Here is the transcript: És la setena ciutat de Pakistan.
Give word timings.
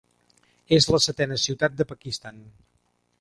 És 0.77 0.87
la 0.95 1.01
setena 1.07 1.37
ciutat 1.43 1.77
de 1.83 1.87
Pakistan. 1.91 2.43